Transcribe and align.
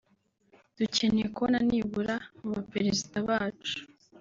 dukeneye 0.77 1.27
kubona 1.35 1.57
nibura 1.67 2.15
mu 2.39 2.47
Baperezida 2.55 3.15
bacu 3.27 3.75